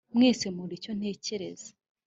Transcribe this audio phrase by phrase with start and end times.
[0.15, 1.69] mwese muricyo ntekereza